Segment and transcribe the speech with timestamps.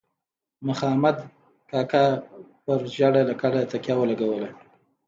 [0.67, 1.17] مخامد
[1.69, 2.05] کاکا
[2.63, 4.47] پر زیړه لکړه تکیه ولګوه.